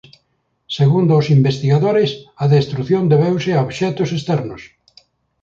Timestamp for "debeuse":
3.11-3.51